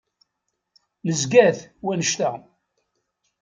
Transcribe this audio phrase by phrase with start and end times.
[1.07, 2.31] Negza-t wannect-a.